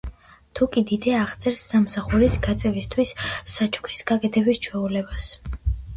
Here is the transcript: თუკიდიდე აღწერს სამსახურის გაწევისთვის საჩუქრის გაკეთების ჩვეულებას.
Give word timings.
თუკიდიდე 0.59 1.11
აღწერს 1.17 1.65
სამსახურის 1.73 2.37
გაწევისთვის 2.47 3.13
საჩუქრის 3.57 4.03
გაკეთების 4.13 4.63
ჩვეულებას. 4.69 5.33